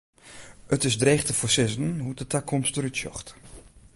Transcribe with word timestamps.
It 0.75 0.83
is 0.83 0.95
dreech 0.97 1.23
te 1.23 1.33
foarsizzen 1.39 1.99
hoe't 2.03 2.17
de 2.21 2.27
takomst 2.33 2.73
der 2.75 2.87
út 2.89 2.99
sjocht. 2.99 3.27